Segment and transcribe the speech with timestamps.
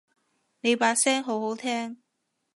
[0.61, 2.01] 你把聲好好聽